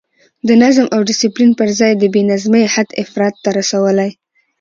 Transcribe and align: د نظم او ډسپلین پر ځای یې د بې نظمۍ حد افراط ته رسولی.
د 0.47 0.49
نظم 0.63 0.85
او 0.95 0.99
ډسپلین 1.07 1.51
پر 1.59 1.69
ځای 1.79 1.91
یې 1.93 1.99
د 1.99 2.03
بې 2.13 2.21
نظمۍ 2.31 2.63
حد 2.73 2.89
افراط 3.03 3.35
ته 3.43 3.49
رسولی. 3.59 4.11